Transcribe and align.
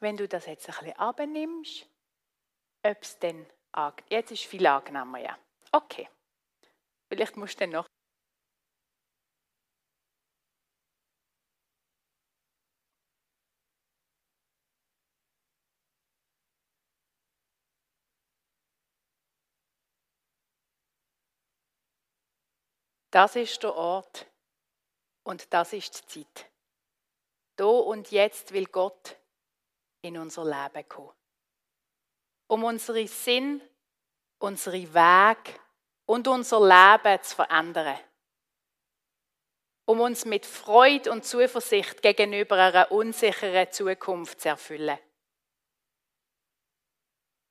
wenn 0.00 0.16
du 0.16 0.28
das 0.28 0.46
jetzt 0.46 0.68
ein 0.68 0.74
bisschen 0.76 0.98
abnimmst, 0.98 1.88
ob 2.84 2.98
es 3.02 3.18
dann 3.18 3.46
Jetzt 4.08 4.32
ist 4.32 4.44
viel 4.44 4.66
angenehmer, 4.66 5.18
ja. 5.18 5.38
Okay. 5.72 6.08
Vielleicht 7.08 7.36
musst 7.36 7.54
du 7.54 7.64
dann 7.64 7.70
noch. 7.70 7.86
Das 23.12 23.34
ist 23.36 23.62
der 23.64 23.74
Ort 23.74 24.26
und 25.24 25.52
das 25.52 25.72
ist 25.72 26.14
die 26.14 26.24
Zeit. 26.24 26.50
Da 27.56 27.66
und 27.66 28.10
jetzt 28.10 28.52
will 28.52 28.66
Gott 28.66 29.19
in 30.02 30.16
unser 30.18 30.44
Leben 30.44 30.88
kommen. 30.88 31.12
Um 32.48 32.64
unsere 32.64 33.06
Sinn, 33.06 33.62
unsere 34.38 34.94
Weg 34.94 35.60
und 36.06 36.26
unser 36.26 36.60
Leben 36.60 37.22
zu 37.22 37.36
verändern. 37.36 37.98
Um 39.84 40.00
uns 40.00 40.24
mit 40.24 40.46
Freude 40.46 41.10
und 41.10 41.24
Zuversicht 41.24 42.02
gegenüber 42.02 42.56
einer 42.56 42.90
unsicheren 42.92 43.70
Zukunft 43.72 44.40
zu 44.40 44.48
erfüllen. 44.48 44.98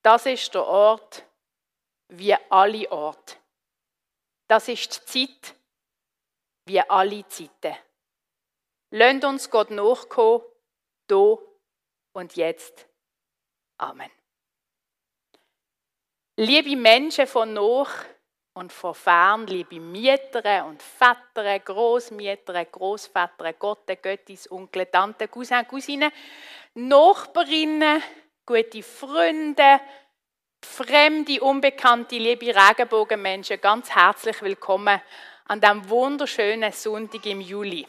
Das 0.02 0.25
ist 0.25 0.53
der 0.53 0.66
Ort 0.66 1.25
wie 2.09 2.34
alle 2.50 2.89
Orte. 2.91 3.36
Das 4.47 4.67
ist 4.67 5.13
die 5.13 5.27
Zeit 5.27 5.55
wie 6.66 6.81
alle 6.81 7.27
Zeiten. 7.27 7.75
Lasst 8.91 9.23
uns 9.23 9.50
Gott 9.50 9.70
nachkommen, 9.70 10.44
da 11.08 11.38
und 12.13 12.36
jetzt. 12.36 12.88
Amen. 13.77 14.12
Liebe 16.36 16.75
Menschen 16.75 17.28
von 17.28 17.53
nach 17.53 18.06
und 18.53 18.72
von 18.72 18.94
fern, 18.95 19.47
liebe 19.47 19.80
Mieter 19.80 20.66
und 20.66 20.81
Väter, 20.81 21.59
Großmieter, 21.59 22.66
Großväter, 22.66 23.53
Gotte, 23.53 23.98
Göttis, 23.98 24.50
Onkel, 24.52 24.86
Tante, 24.86 25.28
Cousin, 25.28 25.67
Cousine, 25.67 26.11
Nachbarinnen, 26.73 28.02
gute 28.45 28.83
Freunde, 28.83 29.81
fremde, 30.61 31.42
unbekannte, 31.42 32.17
liebe 32.17 32.53
Regenbogenmenschen, 32.55 33.61
ganz 33.61 33.89
herzlich 33.92 34.42
willkommen 34.42 35.02
an 35.45 35.61
diesem 35.61 35.89
wunderschönen 35.89 36.72
Sonntag 36.72 37.26
im 37.26 37.42
Juli. 37.42 37.88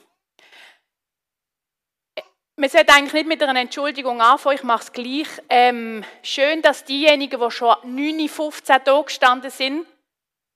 Man 2.61 2.69
sollte 2.69 2.93
eigentlich 2.93 3.15
nicht 3.15 3.27
mit 3.27 3.43
einer 3.43 3.59
Entschuldigung 3.59 4.21
anfangen, 4.21 4.57
ich 4.57 4.63
mache 4.65 4.83
es 4.83 4.93
gleich. 4.93 5.29
Ähm, 5.49 6.05
schön, 6.23 6.61
dass 6.61 6.85
diejenigen, 6.85 7.41
die 7.41 7.51
schon 7.51 7.75
9, 7.85 8.29
15 8.29 8.85
Tage 8.85 9.05
gestanden 9.05 9.51
sind, 9.51 9.87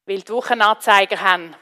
weil 0.04 0.20
die 0.20 0.28
Wochenanzeiger 0.30 1.18
haben 1.22 1.56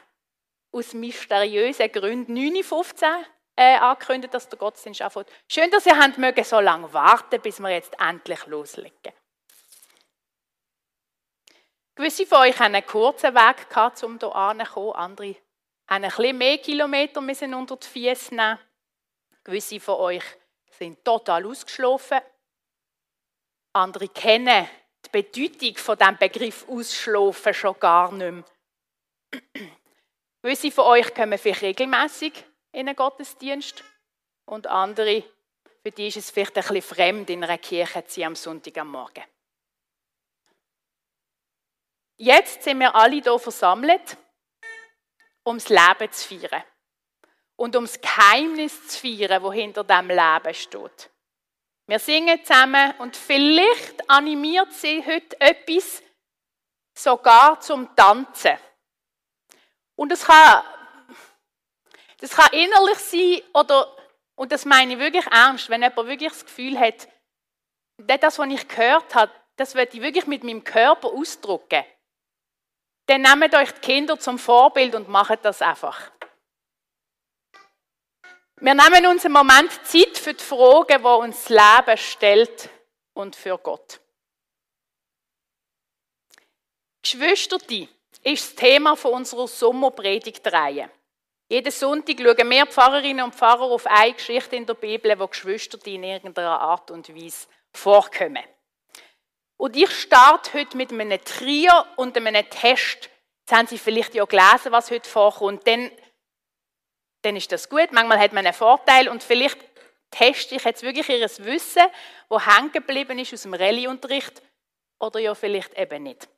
aus 0.73 0.93
mysteriösen 0.93 1.89
Gründen 1.89 2.33
9, 2.33 2.61
15 2.61 3.09
äh, 3.55 3.77
angekündigt, 3.77 4.33
dass 4.33 4.49
der 4.49 4.59
Gottesdienst 4.59 5.01
anfängt. 5.01 5.29
Schön, 5.49 5.71
dass 5.71 5.85
ihr 5.85 5.97
habt 5.97 6.17
mögen 6.17 6.43
so 6.43 6.59
lange 6.59 6.91
warten, 6.91 7.39
bis 7.39 7.61
wir 7.61 7.69
jetzt 7.69 7.95
endlich 7.97 8.45
loslegen. 8.45 9.13
Gewisse 11.95 12.25
von 12.25 12.39
euch 12.39 12.59
haben 12.59 12.75
einen 12.75 12.85
kurzen 12.85 13.33
Weg 13.33 13.69
gehabt, 13.69 14.03
um 14.03 14.19
hier 14.19 14.35
anzukommen. 14.35 14.93
Andere 14.93 15.37
haben 15.87 16.03
ein 16.03 16.09
bisschen 16.09 16.37
mehr 16.37 16.57
Kilometer 16.57 17.21
müssen 17.21 17.53
unter 17.53 17.77
die 17.77 17.87
Füße 17.87 18.35
nehmen. 18.35 18.59
Gewisse 19.43 19.79
von 19.79 19.95
euch 19.95 20.23
sind 20.71 21.03
total 21.03 21.45
ausgeschlafen. 21.45 22.19
Andere 23.73 24.07
kennen 24.09 24.69
die 25.05 25.09
Bedeutung 25.09 25.77
von 25.77 25.97
dem 25.97 26.17
Begriff 26.17 26.67
Ausschlafen 26.67 27.53
schon 27.53 27.79
gar 27.79 28.11
nicht 28.11 28.31
mehr. 28.31 28.43
Gewisse 30.41 30.71
von 30.71 30.85
euch 30.85 31.13
kommen 31.13 31.37
vielleicht 31.37 31.61
regelmäßig 31.61 32.33
in 32.71 32.87
einen 32.87 32.95
Gottesdienst 32.95 33.83
und 34.45 34.67
andere, 34.67 35.23
für 35.81 35.91
die 35.91 36.07
ist 36.07 36.17
es 36.17 36.31
vielleicht 36.31 36.57
ein 36.57 36.63
bisschen 36.63 36.81
fremd, 36.81 37.29
in 37.29 37.43
einer 37.43 37.57
Kirche 37.57 38.05
zu 38.05 38.23
am 38.23 38.35
Sonntag 38.35 38.77
am 38.77 38.89
Morgen. 38.89 39.23
Jetzt 42.17 42.63
sind 42.63 42.79
wir 42.79 42.93
alle 42.95 43.21
hier 43.21 43.39
versammelt, 43.39 44.17
um 45.43 45.57
das 45.57 45.69
Leben 45.69 46.11
zu 46.11 46.39
feiern 46.39 46.63
und 47.55 47.75
um 47.75 47.85
das 47.85 47.99
Geheimnis 47.99 48.87
zu 48.87 48.99
feiern, 48.99 49.43
das 49.43 49.53
hinter 49.53 49.83
diesem 49.83 50.07
Leben 50.09 50.53
steht. 50.53 51.09
Wir 51.85 51.99
singen 51.99 52.43
zusammen 52.43 52.93
und 52.99 53.15
vielleicht 53.15 54.09
animiert 54.09 54.71
sie 54.73 55.03
heute 55.05 55.39
etwas 55.39 56.01
sogar 56.97 57.59
zum 57.59 57.93
Tanzen. 57.95 58.57
Und 59.95 60.11
das 60.11 60.23
kann, 60.25 60.63
das 62.19 62.31
kann 62.31 62.53
innerlich 62.53 62.97
sein 62.99 63.41
oder, 63.53 63.95
und 64.35 64.51
das 64.51 64.65
meine 64.65 64.93
ich 64.93 64.99
wirklich 64.99 65.25
ernst, 65.27 65.69
wenn 65.69 65.81
jemand 65.81 66.07
wirklich 66.07 66.31
das 66.31 66.45
Gefühl 66.45 66.79
hat, 66.79 67.07
das, 67.97 68.39
was 68.39 68.47
ich 68.49 68.67
gehört 68.67 69.13
habe, 69.13 69.31
das 69.57 69.75
werde 69.75 69.95
ich 69.95 70.01
wirklich 70.01 70.25
mit 70.25 70.43
meinem 70.43 70.63
Körper 70.63 71.09
ausdrücken. 71.09 71.83
Dann 73.07 73.21
nehmt 73.21 73.53
euch 73.53 73.71
die 73.73 73.81
Kinder 73.81 74.17
zum 74.17 74.39
Vorbild 74.39 74.95
und 74.95 75.09
macht 75.09 75.43
das 75.43 75.61
einfach. 75.61 76.12
Wir 78.61 78.73
nehmen 78.73 79.05
uns 79.07 79.25
einen 79.25 79.33
Moment 79.33 79.71
Zeit 79.85 80.17
für 80.17 80.33
die 80.33 80.43
Fragen, 80.43 81.01
die 81.01 81.07
uns 81.07 81.45
das 81.45 81.49
Leben 81.49 81.97
stellt 81.97 82.69
und 83.13 83.35
für 83.35 83.57
Gott. 83.57 83.99
Geschwister, 87.01 87.57
ist 88.23 88.45
das 88.45 88.55
Thema 88.55 88.95
von 88.95 89.13
unserer 89.13 89.47
Sommerpredigtreihe. 89.47 90.89
Jeden 91.49 91.71
Sonntag 91.71 92.17
schauen 92.17 92.49
wir 92.49 92.65
Pfarrerinnen 92.65 93.25
und 93.25 93.35
Pfarrer 93.35 93.63
auf 93.63 93.85
eine 93.85 94.13
Geschichte 94.13 94.55
in 94.55 94.65
der 94.65 94.75
Bibel, 94.75 95.19
wo 95.19 95.27
Geschwister 95.27 95.77
in 95.85 96.03
irgendeiner 96.03 96.59
Art 96.59 96.89
und 96.89 97.13
Weise 97.13 97.47
vorkommen. 97.73 98.43
Und 99.57 99.75
ich 99.75 99.91
starte 99.91 100.53
heute 100.53 100.77
mit 100.77 100.91
einem 100.91 101.23
Trier 101.23 101.85
und 101.97 102.17
einem 102.17 102.49
Test. 102.49 103.09
Jetzt 103.41 103.51
haben 103.51 103.67
Sie 103.67 103.77
vielleicht 103.77 104.15
ja 104.15 104.25
gelesen, 104.25 104.71
was 104.71 104.89
heute 104.89 105.09
vorkommt. 105.09 105.67
Dann 105.67 105.91
dann 107.23 107.35
ist 107.35 107.51
das 107.51 107.67
gut. 107.67 107.91
Manchmal 107.91 108.19
hat 108.19 108.33
man 108.33 108.45
einen 108.45 108.53
Vorteil 108.53 109.09
und 109.09 109.23
vielleicht 109.23 109.59
teste 110.11 110.55
ich 110.55 110.63
jetzt 110.63 110.83
wirklich 110.83 111.09
ihr 111.09 111.21
Wissen, 111.45 111.83
wo 112.29 112.39
hängen 112.39 112.71
geblieben 112.71 113.17
ist 113.17 113.33
aus 113.33 113.41
dem 113.41 113.53
Rallye-Unterricht 113.53 114.41
oder 114.99 115.19
ja 115.19 115.33
vielleicht 115.33 115.73
eben 115.77 116.03
nicht. 116.03 116.29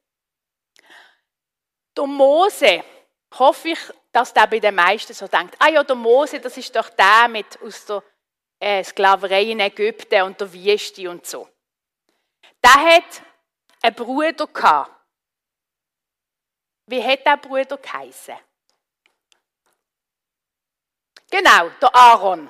Der 1.97 2.05
Mose, 2.07 2.83
hoffe 3.39 3.69
ich, 3.69 3.79
dass 4.11 4.33
der 4.33 4.47
bei 4.47 4.59
den 4.59 4.75
meisten 4.75 5.13
so 5.13 5.27
denkt, 5.27 5.55
ah 5.59 5.69
ja, 5.69 5.83
der 5.83 5.95
Mose, 5.95 6.39
das 6.39 6.57
ist 6.57 6.75
doch 6.75 6.89
der 6.89 7.27
mit 7.27 7.61
aus 7.61 7.85
der 7.85 8.03
äh, 8.59 8.83
Sklaverei 8.83 9.43
in 9.43 9.59
Ägypten 9.59 10.21
und 10.23 10.39
der 10.39 10.51
Wüste 10.51 11.09
und 11.09 11.25
so. 11.25 11.47
Der 12.63 12.73
hat 12.73 13.21
einen 13.81 13.95
Bruder 13.95 14.47
gehabt. 14.47 14.91
Wie 16.87 17.03
hat 17.03 17.25
der 17.25 17.37
Bruder 17.37 17.77
geheißen? 17.77 18.35
Genau, 21.31 21.69
der 21.81 21.95
Aaron. 21.95 22.49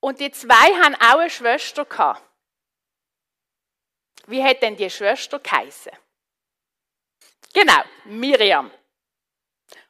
Und 0.00 0.18
die 0.18 0.30
zwei 0.30 0.54
haben 0.82 0.94
auch 0.94 1.18
eine 1.18 1.30
Schwester 1.30 1.84
gehabt. 1.84 2.22
Wie 4.26 4.42
hat 4.42 4.62
denn 4.62 4.76
die 4.76 4.88
Schwester 4.88 5.38
geheißen? 5.38 5.92
Genau, 7.52 7.82
Miriam. 8.04 8.70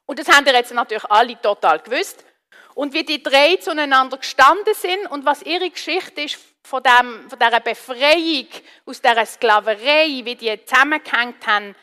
Und 0.07 0.19
das 0.19 0.29
haben 0.29 0.47
ihr 0.47 0.55
jetzt 0.55 0.73
natürlich 0.73 1.05
alle 1.05 1.41
total 1.41 1.79
gewusst. 1.81 2.25
Und 2.75 2.95
wie 2.95 3.05
die 3.05 3.23
drei 3.23 3.57
zueinander 3.57 4.17
gestanden 4.17 4.75
sind 4.75 5.07
und 5.09 5.25
was 5.25 5.43
ihre 5.43 5.71
Geschichte 5.71 6.23
ist 6.23 6.39
von, 6.65 6.83
dem, 6.83 7.29
von 7.29 7.39
dieser 7.39 7.61
Befreiung 7.61 8.47
aus 8.87 9.01
dieser 9.01 9.27
Sklaverei, 9.27 10.23
wie 10.25 10.37
die 10.37 10.65
zusammengehängt 10.65 11.47
haben, 11.47 11.77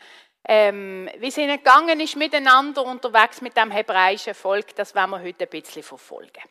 ähm, 0.50 1.10
wie 1.18 1.28
es 1.28 1.36
ihnen 1.36 1.58
gegangen 1.58 2.00
ist 2.00 2.16
miteinander 2.16 2.82
unterwegs 2.82 3.42
mit 3.42 3.54
dem 3.54 3.70
hebräischen 3.70 4.32
Volk, 4.32 4.74
das 4.74 4.94
werden 4.94 5.10
wir 5.10 5.20
heute 5.20 5.44
ein 5.44 5.50
bisschen 5.50 5.82
verfolgen. 5.82 6.42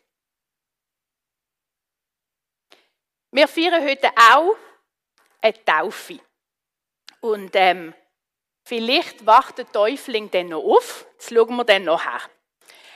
Wir 3.32 3.48
feiern 3.48 3.82
heute 3.84 4.08
auch 4.32 4.56
eine 5.40 5.64
Taufe. 5.64 6.20
Und 7.20 7.50
ähm, 7.54 7.92
vielleicht 8.64 9.26
wacht 9.26 9.58
der 9.58 9.70
Täufling 9.70 10.30
dann 10.30 10.50
noch 10.50 10.62
auf. 10.62 11.04
Das 11.16 11.30
schauen 11.30 11.56
wir 11.56 11.64
dann 11.64 11.84
nachher. 11.84 12.20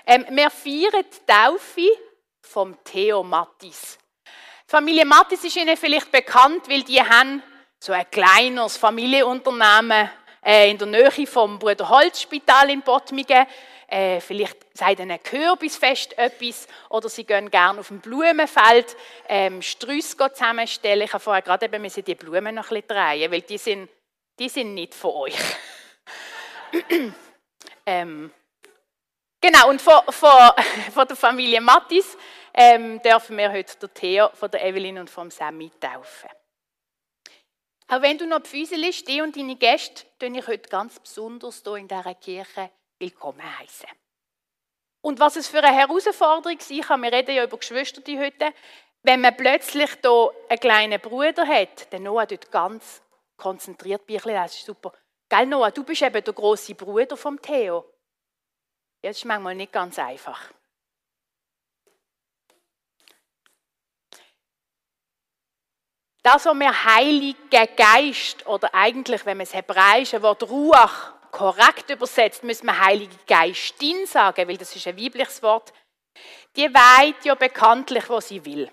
Ähm, 0.06 0.24
wir 0.30 0.50
feiern 0.50 1.04
die 1.04 1.26
Taufe 1.26 1.98
vom 2.40 2.82
Theo 2.84 3.24
Mattis. 3.24 3.98
Die 4.24 4.70
Familie 4.70 5.04
Mattis 5.04 5.42
ist 5.42 5.56
Ihnen 5.56 5.76
vielleicht 5.76 6.12
bekannt, 6.12 6.68
weil 6.68 6.84
die 6.84 7.02
haben 7.02 7.42
so 7.80 7.92
ein 7.92 8.08
kleines 8.10 8.76
Familienunternehmen 8.76 10.08
äh, 10.44 10.70
in 10.70 10.78
der 10.78 10.86
Nähe 10.88 11.26
vom 11.26 11.58
Bruder 11.58 11.88
Holz 11.88 12.22
Spital 12.22 12.70
in 12.70 12.82
Bottmingen. 12.82 13.46
äh, 13.92 14.20
vielleicht 14.20 14.56
sagt 14.74 15.00
ein 15.00 15.22
Kürbisfest 15.22 16.16
etwas 16.16 16.66
oder 16.88 17.08
sie 17.08 17.24
gehen 17.24 17.50
gerne 17.50 17.80
auf 17.80 17.88
dem 17.88 18.00
Blumenfeld 18.00 18.96
ähm, 19.28 19.60
Sträusse 19.60 20.16
zusammenstellen. 20.16 21.02
Ich 21.02 21.12
habe 21.12 21.22
vorher 21.22 21.42
gerade 21.42 21.66
eben 21.66 21.82
die 21.82 22.14
Blumen 22.14 22.54
noch 22.54 22.70
ein 22.70 22.80
bisschen 22.80 22.88
drehen, 22.88 23.30
weil 23.30 23.42
die 23.42 23.58
sind, 23.58 23.90
die 24.38 24.48
sind 24.48 24.72
nicht 24.74 24.94
von 24.94 25.10
euch. 25.12 25.36
ähm, 27.86 28.32
genau, 29.40 29.68
und 29.68 29.82
von, 29.82 30.00
von, 30.08 30.30
von 30.94 31.06
der 31.06 31.16
Familie 31.16 31.60
Mattis 31.60 32.16
ähm, 32.54 33.00
dürfen 33.02 33.36
wir 33.36 33.52
heute 33.52 33.76
den 33.76 33.92
Theo 33.92 34.30
von 34.32 34.50
der 34.50 34.64
Evelyn 34.64 34.98
und 34.98 35.10
vom 35.10 35.30
Sammy 35.30 35.70
taufen. 35.78 36.30
Auch 37.92 38.00
wenn 38.00 38.16
du 38.16 38.26
noch 38.26 38.40
liest, 38.50 39.06
die 39.06 39.20
und 39.20 39.36
deine 39.36 39.54
Gäste, 39.54 40.06
tue 40.18 40.34
ich 40.34 40.46
heute 40.46 40.66
ganz 40.70 40.98
besonders 40.98 41.62
hier 41.62 41.76
in 41.76 41.88
dieser 41.88 42.14
Kirche 42.14 42.70
willkommen 42.98 43.58
heißen. 43.58 43.90
Und 45.02 45.20
was 45.20 45.36
es 45.36 45.46
für 45.46 45.62
eine 45.62 45.76
Herausforderung 45.76 46.58
sein 46.58 46.80
kann, 46.80 47.02
wir 47.02 47.12
reden 47.12 47.34
ja 47.34 47.44
über 47.44 47.58
Geschwister 47.58 48.00
die 48.00 48.18
heute, 48.18 48.54
wenn 49.02 49.20
man 49.20 49.36
plötzlich 49.36 49.90
hier 50.00 50.30
einen 50.48 50.58
kleinen 50.58 51.00
Bruder 51.02 51.46
hat, 51.46 51.92
der 51.92 52.00
Noah 52.00 52.24
dort 52.24 52.50
ganz 52.50 53.02
konzentriert 53.36 54.06
bei 54.06 54.16
das 54.16 54.56
ist 54.56 54.64
super. 54.64 54.94
Gell, 55.28 55.44
Noah, 55.44 55.70
du 55.70 55.84
bist 55.84 56.00
eben 56.00 56.24
der 56.24 56.32
große 56.32 56.74
Bruder 56.74 57.18
vom 57.18 57.42
Theo. 57.42 57.84
Ja, 59.02 59.10
das 59.10 59.18
ist 59.18 59.26
manchmal 59.26 59.54
nicht 59.54 59.70
ganz 59.70 59.98
einfach. 59.98 60.50
Das, 66.22 66.46
was 66.46 66.54
wir 66.54 66.84
Heiliger 66.84 67.66
Geist 67.66 68.46
oder 68.46 68.72
eigentlich, 68.74 69.26
wenn 69.26 69.38
man 69.38 69.46
das 69.46 69.54
hebräische 69.54 70.22
Wort 70.22 70.48
Ruach 70.48 71.14
korrekt 71.32 71.90
übersetzt, 71.90 72.44
müssen 72.44 72.66
wir 72.66 72.78
Heilige 72.78 73.16
Geistin 73.26 74.06
sagen, 74.06 74.46
weil 74.46 74.56
das 74.56 74.76
ist 74.76 74.86
ein 74.86 74.96
weibliches 74.96 75.42
Wort. 75.42 75.72
Die 76.54 76.72
weiht 76.72 77.24
ja 77.24 77.34
bekanntlich, 77.34 78.08
was 78.08 78.28
sie 78.28 78.44
will. 78.44 78.70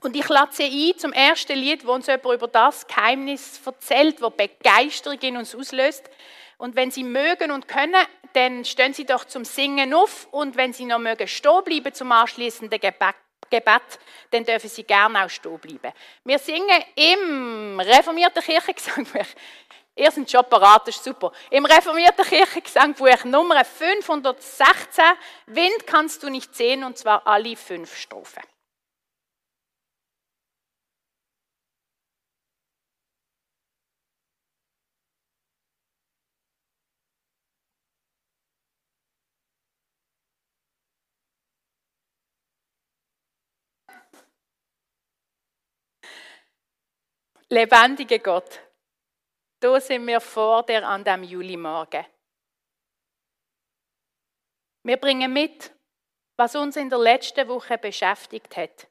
Und 0.00 0.16
ich 0.16 0.28
lade 0.28 0.52
sie 0.52 0.64
ein 0.92 0.98
zum 0.98 1.12
ersten 1.12 1.56
Lied, 1.56 1.86
wo 1.86 1.92
uns 1.92 2.08
jemand 2.08 2.34
über 2.34 2.48
das 2.48 2.86
Geheimnis 2.86 3.60
erzählt, 3.64 4.20
wo 4.20 4.30
Begeisterung 4.30 5.18
in 5.20 5.36
uns 5.36 5.54
auslöst. 5.54 6.10
Und 6.58 6.76
wenn 6.76 6.90
Sie 6.90 7.04
mögen 7.04 7.50
und 7.50 7.68
können, 7.68 8.04
dann 8.32 8.64
stehen 8.64 8.94
Sie 8.94 9.06
doch 9.06 9.24
zum 9.24 9.44
Singen 9.44 9.94
auf. 9.94 10.28
Und 10.30 10.56
wenn 10.56 10.72
Sie 10.72 10.84
noch 10.84 10.98
mögen 10.98 11.26
stehen 11.26 11.64
bleiben 11.64 11.92
zum 11.94 12.12
anschließenden 12.12 12.80
Gebet, 12.80 13.14
Gebet, 13.54 13.98
dann 14.30 14.44
dürfen 14.44 14.68
Sie 14.68 14.84
gerne 14.84 15.24
auch 15.24 15.30
stehen 15.30 15.58
bleiben. 15.58 15.92
Wir 16.24 16.38
singen 16.38 16.82
im 16.94 17.80
reformierten 17.80 18.42
Kirchengesangbuch. 18.42 19.26
Ihr 19.96 20.10
seid 20.10 20.28
schon 20.28 20.44
parat, 20.50 20.88
das 20.88 20.96
ist 20.96 21.04
super. 21.04 21.30
Im 21.50 21.64
reformierten 21.64 22.24
Kirchengesangbuch 22.24 23.24
Nummer 23.24 23.64
516, 23.64 25.04
Wind 25.46 25.86
kannst 25.86 26.22
du 26.22 26.30
nicht 26.30 26.54
sehen, 26.54 26.82
und 26.82 26.98
zwar 26.98 27.24
alle 27.26 27.54
fünf 27.56 27.96
Strophen. 27.96 28.42
Lebendige 47.50 48.20
Gott, 48.20 48.60
da 49.60 49.80
sind 49.80 50.06
wir 50.06 50.20
vor 50.20 50.64
dir 50.64 50.86
an 50.86 51.04
dem 51.04 51.22
Julimorgen. 51.22 52.06
Wir 54.82 54.96
bringen 54.96 55.32
mit, 55.32 55.74
was 56.36 56.54
uns 56.56 56.76
in 56.76 56.90
der 56.90 56.98
letzten 56.98 57.46
Woche 57.48 57.78
beschäftigt 57.78 58.56
hat. 58.56 58.88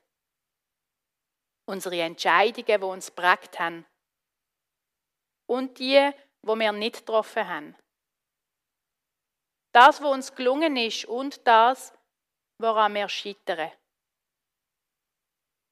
Unsere 1.66 2.02
Entscheidungen, 2.02 2.82
die 2.82 2.86
uns 2.86 3.12
prägt 3.12 3.60
haben. 3.60 3.86
Und 5.48 5.80
die, 5.80 6.12
wo 6.42 6.56
wir 6.56 6.72
nicht 6.72 7.00
getroffen 7.00 7.48
haben. 7.48 7.76
Das, 9.72 10.02
was 10.02 10.12
uns 10.12 10.36
gelungen 10.36 10.78
ist 10.78 11.06
und 11.06 11.46
das, 11.48 11.94
woran 12.60 12.94
wir 12.94 13.10
scheitern. 13.10 13.72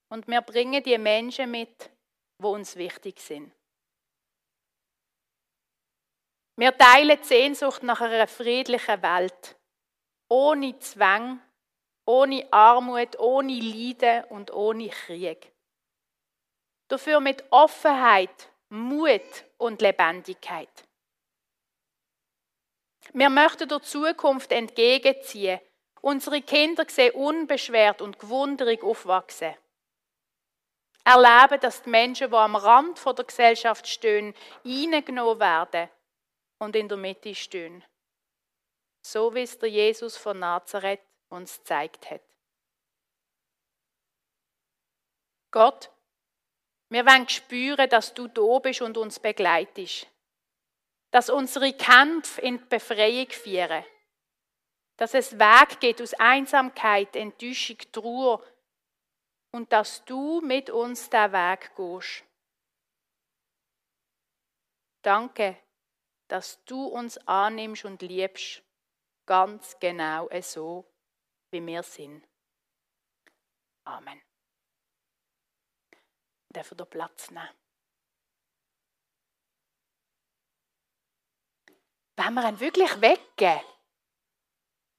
Und 0.10 0.28
wir 0.28 0.42
bringen 0.42 0.84
die 0.84 0.98
Menschen 0.98 1.52
mit, 1.52 1.90
wo 2.42 2.54
uns 2.54 2.76
wichtig 2.76 3.20
sind. 3.20 3.52
Wir 6.56 6.78
teilen 6.78 7.18
die 7.22 7.28
Sehnsucht 7.28 7.84
nach 7.84 8.02
einer 8.02 8.28
friedlichen 8.28 9.02
Welt, 9.02 9.56
ohne 10.28 10.78
Zwang, 10.80 11.40
ohne 12.06 12.52
Armut, 12.52 13.18
ohne 13.20 13.60
Leiden 13.60 14.26
und 14.26 14.52
ohne 14.52 14.90
Krieg. 14.90 15.52
Dafür 16.88 17.20
mit 17.20 17.44
Offenheit, 17.52 18.50
Mut 18.70 19.46
und 19.58 19.82
Lebendigkeit. 19.82 20.70
Wir 23.14 23.30
möchten 23.30 23.68
der 23.68 23.82
Zukunft 23.82 24.52
entgegenziehen, 24.52 25.60
unsere 26.02 26.42
Kinder 26.42 26.86
sehen 26.88 27.14
unbeschwert 27.14 28.02
und 28.02 28.20
gewunderig 28.20 28.84
aufwachsen 28.84 29.56
erleben, 31.04 31.60
dass 31.60 31.82
die 31.82 31.90
Menschen, 31.90 32.30
die 32.30 32.36
am 32.36 32.56
Rand 32.56 33.04
der 33.06 33.26
Gesellschaft 33.26 33.88
stehen, 33.88 34.34
eingenommen 34.66 35.40
werden 35.40 35.90
und 36.60 36.76
in 36.76 36.88
der 36.88 36.98
Mitte 36.98 37.34
stehen. 37.36 37.84
So 39.02 39.34
wie 39.34 39.42
es 39.42 39.58
der 39.58 39.70
Jesus 39.70 40.16
von 40.18 40.40
Nazareth 40.40 41.02
uns 41.30 41.58
gezeigt 41.58 42.10
hat. 42.12 42.22
Gott, 45.50 45.92
wir 46.90 47.06
wollen 47.06 47.28
spüren, 47.28 47.90
dass 47.90 48.14
du 48.14 48.28
da 48.28 48.60
bist 48.60 48.82
und 48.82 48.98
uns 48.98 49.20
begleitest. 49.20 50.08
Dass 51.10 51.30
unsere 51.30 51.74
Kämpfe 51.74 52.42
in 52.42 52.58
die 52.58 52.66
Befreiung 52.66 53.30
führen. 53.30 53.84
Dass 54.98 55.14
es 55.14 55.38
Weg 55.38 55.80
geht 55.80 56.02
aus 56.02 56.14
Einsamkeit, 56.14 57.16
Enttäuschung, 57.16 57.78
Trauer, 57.92 58.44
und 59.52 59.72
dass 59.72 60.04
du 60.06 60.42
mit 60.42 60.70
uns 60.70 61.10
den 61.10 61.32
Weg 61.32 61.76
gehst. 61.76 62.24
Danke, 65.02 65.58
dass 66.28 66.64
du 66.66 66.86
uns 66.86 67.18
annimmst 67.28 67.86
und 67.86 68.02
liebst, 68.02 68.64
ganz 69.26 69.78
genau 69.80 70.30
so, 70.42 70.86
wie 71.52 71.66
wir 71.66 71.84
sind. 71.84 72.28
Amen. 73.84 74.22
Dürfen 76.50 76.78
wir 76.78 76.86
Platz 76.86 77.32
nehmen. 77.32 77.50
Wenn 82.16 82.34
wir 82.36 82.48
ihn 82.48 82.60
wirklich 82.60 83.02
weggeben, 83.02 83.62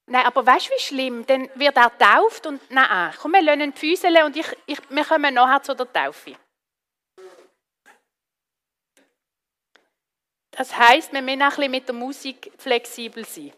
Nein, 0.07 0.27
aber 0.27 0.45
weißt 0.45 0.67
du, 0.67 0.71
wie 0.75 0.81
schlimm? 0.81 1.27
Dann 1.27 1.49
wird 1.55 1.77
er 1.77 1.97
tauft 1.97 2.47
und 2.47 2.61
nein, 2.71 3.15
komm, 3.21 3.33
wir 3.33 3.43
lassen 3.43 3.73
die 3.73 3.79
Füße 3.79 4.09
und 4.25 4.37
ich, 4.37 4.47
ich, 4.67 4.79
wir 4.91 5.05
kommen 5.05 5.35
nachher 5.35 5.63
zu 5.63 5.75
der 5.75 5.93
Taufe. 5.93 6.37
Das 10.51 10.77
heisst, 10.77 11.13
wir 11.13 11.23
müssen 11.23 11.41
ein 11.41 11.49
bisschen 11.49 11.71
mit 11.71 11.89
der 11.89 11.95
Musik 11.95 12.53
flexibel 12.59 13.25
sein. 13.25 13.53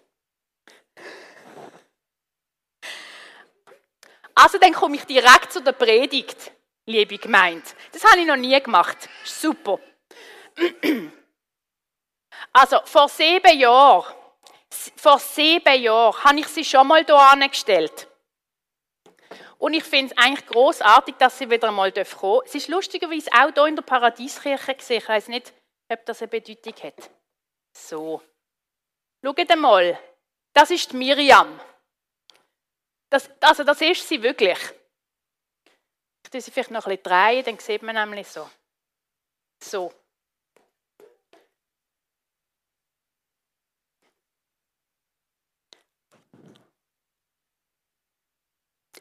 Also 4.35 4.59
dann 4.59 4.73
komme 4.73 4.97
ich 4.97 5.05
direkt 5.05 5.53
zu 5.53 5.61
der 5.61 5.73
Predigt, 5.73 6.53
liebe 6.87 7.19
Gemeinde. 7.19 7.67
Das 7.93 8.05
habe 8.05 8.21
ich 8.21 8.27
noch 8.27 8.37
nie 8.37 8.61
gemacht. 8.61 9.09
Super. 9.25 9.79
Also 12.53 12.79
vor 12.85 13.09
sieben 13.09 13.59
Jahren 13.59 14.15
vor 14.97 15.19
sieben 15.19 15.83
Jahren 15.83 16.25
habe 16.25 16.41
ich 16.41 16.49
sie 16.49 16.65
schon 16.65 16.87
mal 16.87 17.05
hier 17.05 17.17
angestellt. 17.17 18.09
Und 19.59 19.75
ich 19.75 19.85
finde 19.85 20.15
es 20.15 20.23
eigentlich 20.23 20.47
großartig, 20.47 21.15
dass 21.17 21.39
sie 21.39 21.49
wieder 21.49 21.69
einmal 21.69 21.91
kommen 21.91 22.07
dürfen. 22.07 22.41
Es 22.45 22.55
ist 22.55 22.69
lustigerweise 22.69 23.31
auch 23.33 23.53
hier 23.53 23.67
in 23.67 23.77
der 23.77 23.83
Paradieskirche 23.83 24.75
gesehen. 24.75 24.99
Ich 24.99 25.09
weiß 25.09 25.29
nicht, 25.29 25.53
ob 25.89 26.05
das 26.05 26.21
eine 26.21 26.29
Bedeutung 26.29 26.75
hat. 26.83 27.11
So. 27.73 28.21
Schaut 29.25 29.57
mal. 29.57 29.99
Das 30.53 30.71
ist 30.71 30.93
Miriam. 30.93 31.59
Das, 33.11 33.31
also 33.41 33.65
das 33.65 33.81
ist 33.81 34.07
sie 34.07 34.23
wirklich. 34.23 34.59
Ich 36.25 36.31
tue 36.31 36.41
sie 36.41 36.51
vielleicht 36.51 36.71
noch 36.71 36.87
ein 36.87 36.97
bisschen 36.97 37.03
drehen, 37.05 37.45
dann 37.45 37.59
sieht 37.59 37.83
man 37.83 37.95
nämlich 37.95 38.29
so. 38.29 38.49
So. 39.63 39.93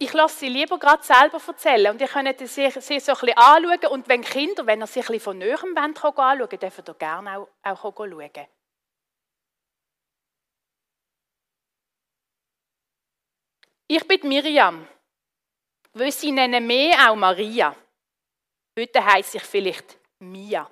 Ich 0.03 0.13
lasse 0.13 0.39
sie 0.39 0.49
lieber 0.49 0.77
gerade 0.77 1.03
selber 1.03 1.39
erzählen 1.45 1.91
und 1.91 2.01
ihr 2.01 2.07
könnt 2.07 2.37
sie, 2.39 2.69
sie 2.69 2.99
so 2.99 3.13
ein 3.13 3.19
bisschen 3.19 3.37
anschauen 3.37 3.91
und 3.91 4.07
wenn 4.09 4.21
Kinder, 4.21 4.65
wenn 4.65 4.81
ihr 4.81 4.87
sie 4.87 4.99
ein 4.99 5.05
bisschen 5.05 5.21
von 5.21 5.37
näherem 5.37 5.77
anschauen 5.77 6.39
wollt, 6.39 6.61
dürfen 6.61 6.83
ihr 6.87 6.93
gerne 6.95 7.39
auch, 7.39 7.47
auch 7.63 7.81
schauen. 7.81 8.47
Ich 13.87 14.07
bin 14.07 14.27
Miriam. 14.27 14.87
Sie 16.09 16.31
nennen 16.31 16.65
mich 16.65 16.97
auch 16.97 17.15
Maria. 17.15 17.75
Heute 18.77 19.05
heiße 19.05 19.37
ich 19.37 19.43
vielleicht 19.43 19.99
Mia. 20.19 20.69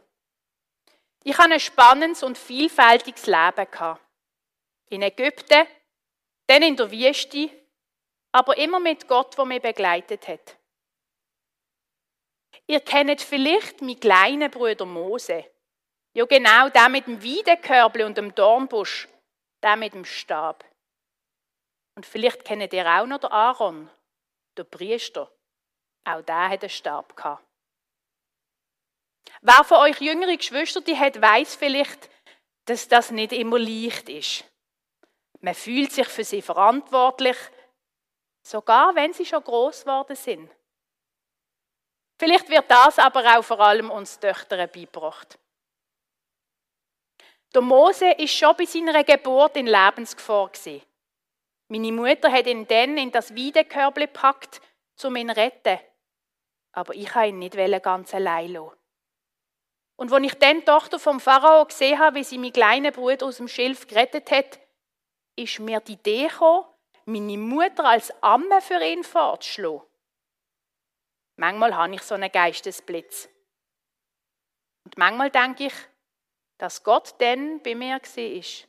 Ich 1.24 1.38
habe 1.38 1.54
ein 1.54 1.60
spannendes 1.60 2.24
und 2.24 2.38
vielfältiges 2.38 3.28
Leben. 3.28 3.68
In 4.90 5.04
Ägypten, 5.04 5.68
dann 6.48 6.64
in 6.64 6.76
der 6.76 6.92
Wüste, 6.92 7.61
aber 8.32 8.58
immer 8.58 8.80
mit 8.80 9.08
Gott, 9.08 9.38
der 9.38 9.46
mich 9.46 9.62
begleitet 9.62 10.28
hat. 10.28 10.58
Ihr 12.68 12.80
kennt 12.80 13.22
vielleicht 13.22 13.82
meinen 13.82 14.00
kleinen 14.00 14.52
Bruder 14.52 14.86
Mose. 14.86 15.46
Ja, 16.14 16.26
genau, 16.26 16.70
der 16.70 16.90
mit 16.90 17.08
dem 17.08 17.24
Weidekörbel 17.24 18.04
und 18.04 18.18
dem 18.18 18.36
Dornbusch, 18.36 19.08
der 19.64 19.76
mit 19.76 19.94
dem 19.94 20.06
Stab. 20.06 20.66
Und 21.96 22.06
vielleicht 22.06 22.46
kennt 22.46 22.74
ihr 22.74 22.86
auch 22.86 23.06
noch 23.06 23.20
den 23.20 23.32
Aaron, 23.32 23.90
der 24.58 24.64
Priester. 24.64 25.32
Auch 26.04 26.22
der 26.22 26.50
hat 26.50 26.62
einen 26.62 26.70
Stab 26.70 27.16
gehabt. 27.16 27.46
Wer 29.42 29.64
von 29.64 29.78
euch 29.78 30.00
jüngere 30.02 30.36
Geschwister 30.36 30.82
die 30.82 30.98
hat, 30.98 31.22
weiß 31.22 31.56
vielleicht, 31.56 32.10
dass 32.66 32.88
das 32.88 33.12
nicht 33.12 33.34
immer 33.34 33.60
leicht 33.60 34.10
ist. 34.10 34.46
Man 35.40 35.56
fühlt 35.56 35.92
sich 35.92 36.08
für 36.08 36.24
sie 36.24 36.42
verantwortlich, 36.42 37.38
sogar 38.42 38.96
wenn 38.96 39.14
sie 39.14 39.26
schon 39.26 39.44
groß 39.44 39.82
geworden 39.82 40.16
sind. 40.16 40.50
Vielleicht 42.18 42.50
wird 42.50 42.70
das 42.70 43.00
aber 43.00 43.38
auch 43.38 43.44
vor 43.44 43.60
allem 43.60 43.90
uns 43.90 44.20
Töchtern 44.20 44.70
beigebracht. 44.70 45.40
Der 47.54 47.62
Mose 47.62 48.12
ist 48.12 48.34
schon 48.34 48.56
bei 48.56 48.66
seiner 48.66 49.04
Geburt 49.04 49.58
in 49.58 49.68
Lebensgefahr 49.68 50.50
gewesen. 50.50 50.82
Meine 51.68 51.92
Mutter 51.92 52.32
hat 52.32 52.48
ihn 52.48 52.68
dann 52.68 52.98
in 52.98 53.12
das 53.12 53.36
Weidekörbli 53.36 54.06
gepackt, 54.06 54.62
um 55.04 55.16
ihn 55.16 55.30
zu 55.30 55.36
retten. 55.36 55.80
Aber 56.74 56.94
ich 56.94 57.14
habe 57.16 57.28
ihn 57.28 57.40
nicht 57.40 57.56
ganz 57.82 58.14
allein 58.14 58.54
lassen. 58.54 58.78
Und 59.96 60.12
als 60.12 60.24
ich 60.24 60.34
dann 60.36 60.60
die 60.60 60.66
Tochter 60.66 61.00
vom 61.00 61.20
Pharao 61.20 61.66
gesehen 61.66 62.00
habe, 62.00 62.18
wie 62.18 62.24
sie 62.24 62.38
meinen 62.38 62.54
kleinen 62.54 62.94
Bruder 62.94 63.26
aus 63.26 63.38
dem 63.38 63.48
Schilf 63.48 63.88
gerettet 63.88 64.32
hat, 64.32 64.60
ist 65.36 65.60
mir 65.60 65.80
die 65.80 65.94
Idee 65.94 66.28
gekommen, 66.28 66.66
meine 67.06 67.38
Mutter 67.38 67.86
als 67.86 68.12
Amme 68.22 68.62
für 68.62 68.84
ihn 68.84 69.04
fortzuschlagen. 69.04 69.82
Manchmal 71.38 71.76
habe 71.76 71.96
ich 71.96 72.02
so 72.04 72.16
einen 72.16 72.32
Geistesblitz. 72.32 73.30
Und 74.86 74.98
manchmal 74.98 75.32
denke 75.32 75.68
ich, 75.68 75.74
dass 76.58 76.84
Gott 76.84 77.16
dann 77.20 77.62
bei 77.64 77.74
mir 77.76 77.96
war. 77.96 78.68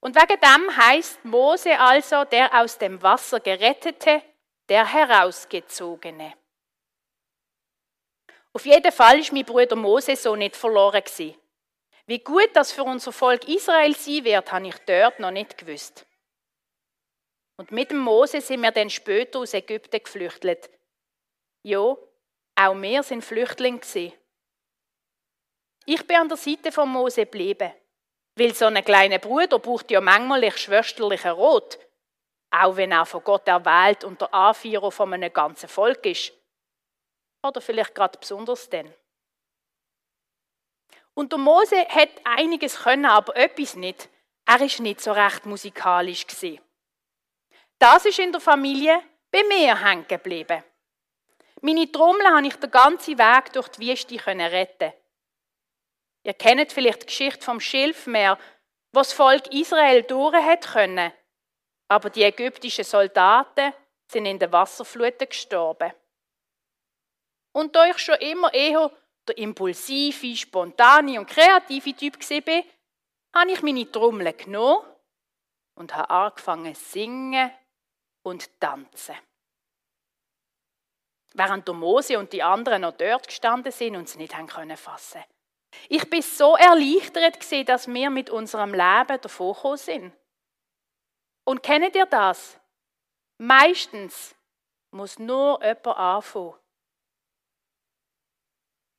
Und 0.00 0.16
wegen 0.16 0.40
dem 0.40 0.76
heißt 0.76 1.24
Mose 1.24 1.78
also 1.78 2.24
der 2.24 2.60
aus 2.60 2.78
dem 2.78 3.02
Wasser 3.02 3.40
gerettete, 3.40 4.22
der 4.68 4.86
herausgezogene. 4.86 6.34
Auf 8.54 8.66
jeden 8.66 8.92
Fall 8.92 9.20
ist 9.20 9.32
mein 9.32 9.44
Bruder 9.44 9.76
Mose 9.76 10.16
so 10.16 10.34
nicht 10.34 10.56
verloren. 10.56 11.02
Wie 12.06 12.18
gut 12.18 12.50
das 12.54 12.72
für 12.72 12.82
unser 12.82 13.12
Volk 13.12 13.46
Israel 13.48 13.94
sein 13.94 14.24
wird, 14.24 14.50
habe 14.50 14.68
ich 14.68 14.78
dort 14.86 15.20
noch 15.20 15.30
nicht 15.30 15.56
gewusst. 15.56 16.06
Und 17.62 17.70
mit 17.70 17.92
dem 17.92 18.00
Mose 18.00 18.40
sind 18.40 18.60
wir 18.62 18.72
dann 18.72 18.90
später 18.90 19.38
aus 19.38 19.54
Ägypten 19.54 20.02
geflüchtet. 20.02 20.68
Ja, 21.62 21.78
auch 22.56 22.74
wir 22.74 23.04
sind 23.04 23.22
Flüchtlinge. 23.22 23.80
Ich 25.86 26.04
bin 26.04 26.16
an 26.16 26.28
der 26.28 26.36
Seite 26.36 26.72
von 26.72 26.88
Mose 26.88 27.20
geblieben, 27.20 27.72
weil 28.34 28.52
so 28.52 28.64
ein 28.64 28.84
kleiner 28.84 29.20
Bruder 29.20 29.60
braucht 29.60 29.92
ja 29.92 30.00
manchmal 30.00 30.50
schwesterlichen 30.50 31.30
Rot, 31.30 31.78
auch 32.50 32.74
wenn 32.74 32.90
er 32.90 33.06
von 33.06 33.22
Gott 33.22 33.46
erwählt 33.46 34.02
und 34.02 34.20
der 34.20 34.34
Anführer 34.34 34.90
von 34.90 35.14
einem 35.14 35.32
ganzen 35.32 35.68
Volk 35.68 36.04
ist. 36.06 36.32
Oder 37.46 37.60
vielleicht 37.60 37.94
gerade 37.94 38.18
besonders 38.18 38.68
denn. 38.70 38.92
Und 41.14 41.30
der 41.30 41.38
Mose 41.38 41.76
hat 41.76 42.10
einiges 42.24 42.80
können, 42.80 43.06
aber 43.06 43.36
etwas 43.36 43.76
nicht. 43.76 44.08
Er 44.46 44.60
ist 44.62 44.80
nicht 44.80 45.00
so 45.00 45.12
recht 45.12 45.46
musikalisch 45.46 46.26
gewesen. 46.26 46.60
Das 47.82 48.04
ist 48.04 48.20
in 48.20 48.30
der 48.30 48.40
Familie 48.40 49.02
bei 49.32 49.42
mir 49.42 49.76
hängen 49.76 50.06
geblieben. 50.06 50.62
Meine 51.62 51.90
Trommel 51.90 52.28
habe 52.28 52.46
ich 52.46 52.54
den 52.54 52.70
ganzen 52.70 53.18
Weg 53.18 53.52
durch 53.54 53.66
die 53.70 53.90
Wüste 53.90 54.24
retten. 54.24 54.92
Ihr 56.22 56.34
kennt 56.34 56.70
vielleicht 56.70 57.02
die 57.02 57.06
Geschichte 57.06 57.44
vom 57.44 57.58
Schilfmeer, 57.58 58.38
wo 58.92 59.00
das 59.00 59.12
Volk 59.12 59.52
Israel 59.52 60.04
durch 60.04 60.32
hat 60.32 60.72
können, 60.72 61.12
aber 61.88 62.08
die 62.08 62.22
ägyptischen 62.22 62.84
Soldaten 62.84 63.72
sind 64.06 64.26
in 64.26 64.38
der 64.38 64.52
Wasserfluten 64.52 65.28
gestorben. 65.28 65.92
Und 67.50 67.74
da 67.74 67.86
ich 67.86 67.98
schon 67.98 68.14
immer 68.20 68.54
eher 68.54 68.92
der 69.26 69.38
impulsive, 69.38 70.36
spontane 70.36 71.18
und 71.18 71.26
kreative 71.26 71.96
Typ 71.96 72.16
war, 72.20 72.62
habe 73.34 73.50
ich 73.50 73.62
meine 73.62 73.90
Trommel 73.90 74.32
genommen 74.34 74.86
und 75.74 75.96
habe 75.96 76.10
angefangen 76.10 76.76
zu 76.76 76.84
singen 76.84 77.50
und 78.22 78.60
tanzen. 78.60 79.16
Während 81.34 81.66
der 81.66 81.74
Mose 81.74 82.18
und 82.18 82.32
die 82.32 82.42
anderen 82.42 82.82
noch 82.82 82.92
dort 82.92 83.26
gestanden 83.26 83.72
sind 83.72 83.96
und 83.96 84.08
sie 84.08 84.18
nicht 84.18 84.36
haben 84.36 84.46
können. 84.46 84.76
Ich 85.88 86.08
bin 86.10 86.22
so 86.22 86.56
erleichtert 86.56 87.68
dass 87.68 87.88
wir 87.88 88.10
mit 88.10 88.30
unserem 88.30 88.74
Leben 88.74 89.20
davon 89.20 89.76
sind. 89.76 90.12
Und 91.44 91.62
kennt 91.62 91.94
ihr 91.94 92.06
das? 92.06 92.58
Meistens 93.38 94.34
muss 94.90 95.18
nur 95.18 95.62
jemand 95.64 95.86
anfangen. 95.86 96.54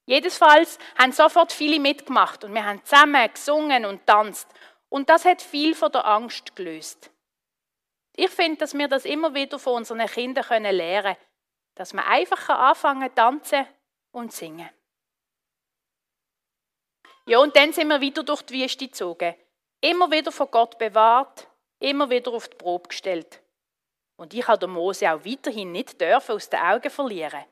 Jedenfalls 0.06 0.78
haben 0.98 1.14
sofort 1.14 1.54
viele 1.54 1.80
mitgemacht 1.80 2.44
und 2.44 2.54
wir 2.54 2.66
haben 2.66 2.84
zusammen 2.84 3.32
gesungen 3.32 3.86
und 3.86 4.06
tanzt. 4.06 4.48
Und 4.90 5.10
das 5.10 5.24
hat 5.24 5.42
viel 5.42 5.76
von 5.76 5.92
der 5.92 6.06
Angst 6.06 6.56
gelöst. 6.56 7.10
Ich 8.16 8.30
finde, 8.30 8.58
dass 8.58 8.78
wir 8.78 8.88
das 8.88 9.06
immer 9.06 9.34
wieder 9.34 9.58
von 9.58 9.78
unseren 9.78 10.06
Kindern 10.06 10.64
lernen 10.64 11.16
können, 11.16 11.18
dass 11.76 11.94
man 11.94 12.06
einfach 12.06 12.50
anfangen 12.50 13.10
zu 13.10 13.16
tanzen 13.16 13.68
und 14.12 14.32
singen. 14.32 14.70
Ja, 17.26 17.40
und 17.40 17.56
dann 17.56 17.74
sind 17.74 17.88
wir 17.88 18.02
wieder 18.02 18.24
durch 18.24 18.42
die 18.44 18.62
Wüste 18.62 18.88
gezogen. 18.88 19.36
Immer 19.82 20.12
wieder 20.12 20.32
von 20.32 20.52
Gott 20.52 20.78
bewahrt, 20.78 21.48
immer 21.80 22.10
wieder 22.10 22.32
auf 22.32 22.48
die 22.48 22.58
Probe 22.58 22.90
gestellt. 22.90 23.42
Und 24.18 24.34
ich 24.34 24.48
habe 24.48 24.68
Mose 24.68 25.12
auch 25.12 25.26
weiterhin 25.26 25.72
nicht 25.72 26.00
dürfen 26.00 26.36
aus 26.36 26.50
den 26.50 26.60
Augen 26.60 26.90
verlieren. 26.90 27.44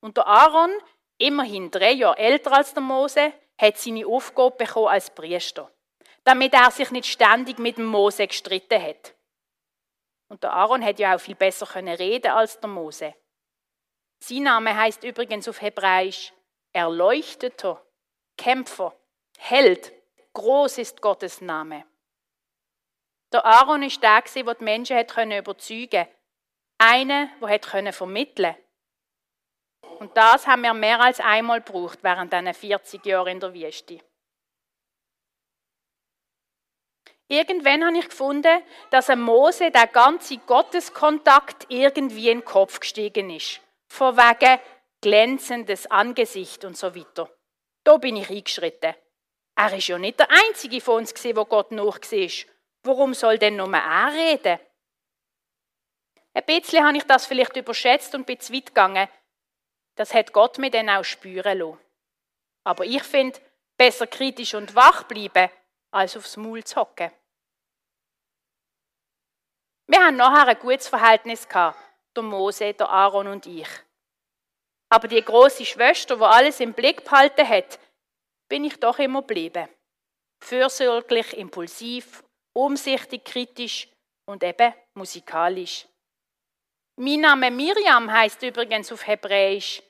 Und 0.00 0.16
der 0.16 0.26
Aaron, 0.26 0.72
immerhin 1.18 1.70
drei 1.70 1.92
Jahre 1.92 2.18
älter 2.18 2.52
als 2.52 2.74
der 2.74 2.82
Mose, 2.82 3.32
hat 3.58 3.78
seine 3.78 4.06
Aufgabe 4.06 4.56
bekommen 4.56 4.88
als 4.88 5.10
Priester, 5.10 5.70
damit 6.24 6.52
er 6.52 6.70
sich 6.70 6.90
nicht 6.90 7.06
ständig 7.06 7.58
mit 7.58 7.78
dem 7.78 7.86
Mose 7.86 8.26
gestritten 8.26 8.82
hat. 8.82 9.15
Und 10.28 10.42
der 10.42 10.52
Aaron 10.52 10.82
hätte 10.82 11.02
ja 11.02 11.14
auch 11.14 11.20
viel 11.20 11.34
besser 11.34 11.66
können 11.66 11.94
reden 11.94 12.32
als 12.32 12.58
der 12.58 12.68
Mose. 12.68 13.14
Sein 14.18 14.42
Name 14.42 14.76
heißt 14.76 15.04
übrigens 15.04 15.48
auf 15.48 15.60
Hebräisch 15.60 16.32
Erleuchteter, 16.72 17.82
Kämpfer, 18.36 18.94
Held. 19.38 19.92
Groß 20.32 20.78
ist 20.78 21.00
Gottes 21.00 21.40
Name. 21.40 21.84
Der 23.32 23.44
Aaron 23.44 23.82
ist 23.82 24.02
der, 24.02 24.22
der 24.22 24.54
die 24.54 24.64
Menschen 24.64 25.32
überzeugen 25.32 25.90
konnte. 25.90 26.08
Einer, 26.78 27.30
der 27.40 27.92
vermitteln 27.92 28.54
konnte. 28.54 28.66
Und 30.00 30.16
das 30.16 30.46
haben 30.46 30.62
wir 30.62 30.74
mehr 30.74 31.00
als 31.00 31.20
einmal 31.20 31.62
gebraucht 31.62 32.00
während 32.02 32.32
diesen 32.32 32.52
40 32.52 33.06
Jahren 33.06 33.28
in 33.28 33.40
der 33.40 33.54
Wüste. 33.54 34.00
Irgendwann 37.28 37.84
habe 37.84 37.98
ich 37.98 38.08
gefunden, 38.08 38.62
dass 38.90 39.10
ein 39.10 39.20
Mose 39.20 39.70
der 39.70 39.88
ganze 39.88 40.38
Gotteskontakt 40.38 41.66
irgendwie 41.68 42.30
in 42.30 42.38
den 42.38 42.44
Kopf 42.44 42.78
gestiegen 42.78 43.30
ist. 43.30 43.60
Von 43.88 44.16
wegen 44.16 44.60
glänzendes 45.00 45.90
Angesicht 45.90 46.64
und 46.64 46.76
so 46.76 46.94
weiter. 46.94 47.28
Da 47.82 47.96
bin 47.96 48.16
ich 48.16 48.30
eingeschritten. 48.30 48.94
Er 49.56 49.76
ist 49.76 49.88
ja 49.88 49.98
nicht 49.98 50.18
der 50.20 50.30
Einzige 50.30 50.80
von 50.80 50.96
uns, 50.96 51.14
der 51.14 51.32
Gott 51.32 51.72
noch 51.72 51.98
war. 51.98 52.46
Warum 52.82 53.14
soll 53.14 53.38
denn 53.38 53.56
nur 53.56 53.72
er 53.72 54.12
reden? 54.12 54.60
Ein 56.34 56.44
bisschen 56.44 56.84
habe 56.84 56.98
ich 56.98 57.04
das 57.04 57.26
vielleicht 57.26 57.56
überschätzt 57.56 58.14
und 58.14 58.26
bin 58.26 58.38
zu 58.38 58.52
weit 58.52 58.66
gegangen. 58.66 59.08
Das 59.96 60.12
hat 60.12 60.32
Gott 60.32 60.58
mir 60.58 60.70
dann 60.70 60.90
auch 60.90 61.02
spüren 61.02 61.58
lassen. 61.58 61.78
Aber 62.64 62.84
ich 62.84 63.02
finde, 63.02 63.40
besser 63.76 64.06
kritisch 64.06 64.54
und 64.54 64.74
wach 64.74 65.04
bleiben, 65.04 65.50
als 65.96 66.16
aufs 66.16 66.36
Maul 66.36 66.62
zu 66.62 66.76
hocken. 66.76 67.10
Wir 69.88 70.00
haben 70.04 70.16
nachher 70.16 70.48
ein 70.48 70.58
gutes 70.58 70.88
Verhältnis 70.88 71.48
gehabt, 71.48 71.78
der 72.14 72.22
Mose, 72.22 72.74
der 72.74 72.88
Aaron 72.88 73.28
und 73.28 73.46
ich. 73.46 73.68
Aber 74.88 75.08
die 75.08 75.22
große 75.22 75.64
Schwester, 75.64 76.16
die 76.16 76.22
alles 76.22 76.60
im 76.60 76.72
Blick 76.72 77.04
behalten 77.04 77.48
hat, 77.48 77.78
bin 78.48 78.64
ich 78.64 78.78
doch 78.78 78.98
immer 78.98 79.22
geblieben. 79.22 79.68
Fürsorglich, 80.42 81.36
impulsiv, 81.36 82.22
umsichtig, 82.52 83.24
kritisch 83.24 83.88
und 84.26 84.42
eben 84.44 84.74
musikalisch. 84.94 85.86
Mein 86.96 87.20
Name 87.20 87.50
Miriam 87.50 88.10
heißt 88.10 88.42
übrigens 88.42 88.92
auf 88.92 89.06
Hebräisch 89.06 89.82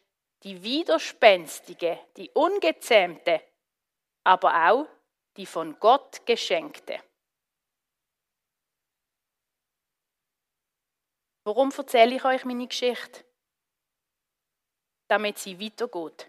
die 0.42 0.62
widerspenstige, 0.62 1.98
die 2.16 2.30
ungezähmte, 2.30 3.42
aber 4.24 4.70
auch 4.70 4.86
die 5.36 5.46
von 5.46 5.78
Gott 5.78 6.24
geschenkte. 6.26 7.00
Warum 11.44 11.70
erzähle 11.76 12.16
ich 12.16 12.24
euch 12.24 12.44
meine 12.44 12.66
Geschichte? 12.66 13.24
Damit 15.08 15.38
sie 15.38 15.60
weitergeht. 15.60 16.28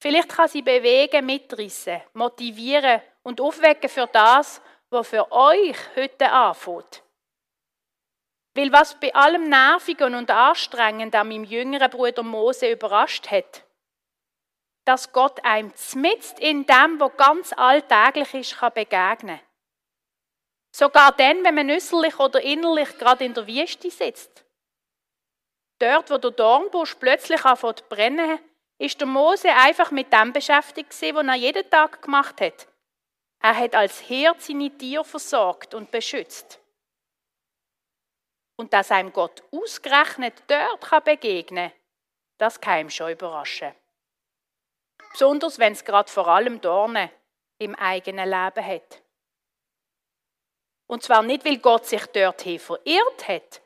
Vielleicht 0.00 0.30
kann 0.30 0.48
sie 0.48 0.62
bewegen, 0.62 1.26
mitreißen, 1.26 2.00
motivieren 2.14 3.02
und 3.22 3.40
aufwecken 3.40 3.90
für 3.90 4.06
das, 4.06 4.62
was 4.88 5.08
für 5.08 5.30
euch 5.30 5.76
heute 5.94 6.30
anfängt. 6.30 7.02
Weil 8.54 8.72
was 8.72 8.98
bei 8.98 9.14
allem 9.14 9.48
Nervigen 9.48 10.14
und 10.14 10.30
Anstrengenden 10.30 11.20
an 11.20 11.28
meinem 11.28 11.44
jüngeren 11.44 11.90
Bruder 11.90 12.22
Mose 12.22 12.70
überrascht 12.70 13.30
hat, 13.30 13.64
dass 14.84 15.12
Gott 15.12 15.44
einem 15.44 15.74
zmitzt 15.74 16.38
in 16.40 16.66
dem, 16.66 16.98
was 16.98 17.16
ganz 17.16 17.52
alltäglich 17.52 18.34
ist, 18.34 18.58
kann 18.58 18.72
begegnen. 18.72 19.40
Sogar 20.74 21.12
dann, 21.12 21.44
wenn 21.44 21.54
man 21.54 21.70
äußerlich 21.70 22.18
oder 22.18 22.40
innerlich 22.40 22.96
gerade 22.98 23.24
in 23.24 23.34
der 23.34 23.46
Wüste 23.46 23.90
sitzt. 23.90 24.44
Dort, 25.78 26.10
wo 26.10 26.18
der 26.18 26.30
Dornbusch 26.30 26.94
plötzlich 26.94 27.44
anfängt 27.44 27.80
zu 27.80 27.84
brennen, 27.88 28.38
ist 28.78 29.00
der 29.00 29.06
Mose 29.06 29.48
einfach 29.48 29.90
mit 29.90 30.12
dem 30.12 30.32
beschäftigt 30.32 30.90
was 30.90 31.26
er 31.26 31.34
jeden 31.34 31.68
Tag 31.70 32.02
gemacht 32.02 32.40
hat. 32.40 32.66
Er 33.40 33.56
hat 33.56 33.74
als 33.74 34.00
Hirt 34.00 34.40
seine 34.40 34.70
Tiere 34.70 35.04
versorgt 35.04 35.74
und 35.74 35.90
beschützt. 35.90 36.60
Und 38.56 38.72
dass 38.72 38.90
einem 38.90 39.12
Gott 39.12 39.42
ausgerechnet 39.50 40.42
dort 40.46 40.80
kann 40.80 41.04
begegnen 41.04 41.70
kann, 41.70 41.78
das 42.38 42.60
kann 42.60 42.80
ihm 42.80 42.90
schon 42.90 43.12
überraschen. 43.12 43.74
Besonders 45.12 45.58
wenn 45.58 45.72
es 45.72 45.84
gerade 45.84 46.10
vor 46.10 46.28
allem 46.28 46.60
Dornen 46.60 47.10
im 47.58 47.74
eigenen 47.74 48.28
Leben 48.28 48.66
hat. 48.66 49.02
Und 50.86 51.02
zwar 51.02 51.22
nicht, 51.22 51.44
weil 51.44 51.58
Gott 51.58 51.86
sich 51.86 52.04
dorthin 52.06 52.58
verirrt 52.58 53.28
hat, 53.28 53.62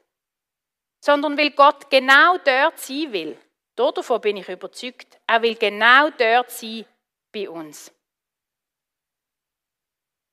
sondern 1.01 1.39
weil 1.39 1.51
Gott 1.51 1.91
genau 1.91 2.37
dort 2.39 2.79
sein 2.79 3.13
will. 3.13 3.39
Davon 3.75 4.21
bin 4.21 4.39
ich 4.39 4.49
überzeugt. 4.49 5.21
Er 5.27 5.43
will 5.43 5.55
genau 5.55 6.11
dort 6.11 6.51
sein 6.51 6.87
bei 7.33 7.49
uns. 7.49 7.93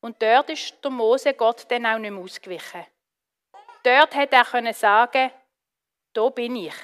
Und 0.01 0.21
dort 0.21 0.49
ist 0.49 0.83
der 0.83 0.91
Mose 0.91 1.33
Gott 1.33 1.65
dann 1.69 1.85
auch 1.85 1.97
nicht 1.97 2.11
mehr 2.11 2.23
ausgewichen. 2.23 2.85
Dort 3.83 4.15
hätte 4.15 4.35
er 4.35 4.73
sagen, 4.73 5.31
da 6.13 6.29
bin 6.29 6.55
ich. 6.55 6.75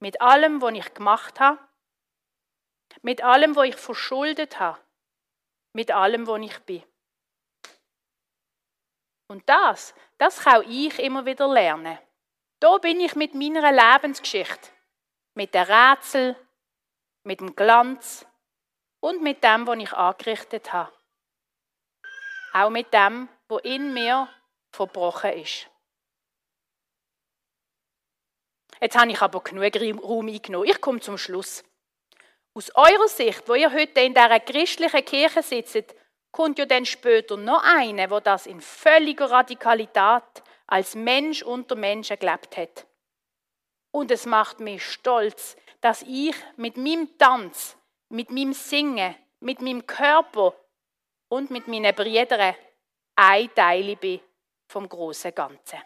Mit 0.00 0.20
allem, 0.20 0.60
was 0.60 0.74
ich 0.74 0.94
gemacht 0.94 1.38
habe, 1.40 1.58
mit 3.02 3.22
allem, 3.22 3.56
was 3.56 3.68
ich 3.68 3.76
verschuldet 3.76 4.58
habe, 4.58 4.80
mit 5.72 5.90
allem, 5.90 6.26
was 6.26 6.40
ich 6.40 6.58
bin. 6.60 6.82
Und 9.28 9.48
das, 9.48 9.94
das 10.18 10.40
kann 10.40 10.68
ich 10.70 10.98
immer 10.98 11.24
wieder 11.26 11.48
lernen. 11.48 11.98
Da 12.60 12.78
bin 12.78 13.00
ich 13.00 13.14
mit 13.14 13.34
meiner 13.34 13.72
Lebensgeschichte, 13.72 14.70
mit 15.34 15.54
den 15.54 15.64
Rätsel, 15.64 16.36
mit 17.24 17.40
dem 17.40 17.54
Glanz 17.56 18.26
und 19.00 19.22
mit 19.22 19.42
dem, 19.42 19.66
was 19.66 19.78
ich 19.78 19.92
angerichtet 19.92 20.72
habe. 20.72 20.92
Auch 22.52 22.70
mit 22.70 22.92
dem, 22.92 23.28
was 23.48 23.62
in 23.64 23.92
mir 23.92 24.28
verbrochen 24.72 25.32
ist. 25.32 25.68
Jetzt 28.80 28.96
habe 28.96 29.10
ich 29.10 29.20
aber 29.20 29.42
genug 29.42 30.02
Raum 30.02 30.28
eingenommen. 30.28 30.68
Ich 30.68 30.80
komme 30.80 31.00
zum 31.00 31.18
Schluss. 31.18 31.64
Aus 32.56 32.70
eurer 32.76 33.08
Sicht, 33.08 33.48
wo 33.48 33.54
ihr 33.54 33.72
heute 33.72 34.00
in 34.00 34.14
dieser 34.14 34.38
christlichen 34.38 35.04
Kirche 35.04 35.42
sitzt, 35.42 35.94
kommt 36.30 36.58
ja 36.58 36.66
dann 36.66 36.86
später 36.86 37.36
noch 37.36 37.62
eine, 37.64 38.08
wo 38.10 38.20
das 38.20 38.46
in 38.46 38.60
völliger 38.60 39.28
Radikalität 39.28 40.22
als 40.68 40.94
Mensch 40.94 41.42
unter 41.42 41.74
Menschen 41.74 42.18
gelebt 42.18 42.56
hat. 42.56 42.86
Und 43.90 44.12
es 44.12 44.24
macht 44.24 44.60
mich 44.60 44.84
stolz, 44.84 45.56
dass 45.80 46.02
ich 46.02 46.34
mit 46.56 46.76
meinem 46.76 47.18
Tanz, 47.18 47.76
mit 48.08 48.30
meinem 48.30 48.52
Singen, 48.52 49.16
mit 49.40 49.60
meinem 49.60 49.84
Körper 49.86 50.54
und 51.28 51.50
mit 51.50 51.66
meinen 51.66 51.94
Brüdern 51.94 52.54
ein 53.16 53.54
Teil 53.54 53.96
bin 53.96 54.20
vom 54.68 54.88
großen 54.88 55.34
Ganzen. 55.34 55.78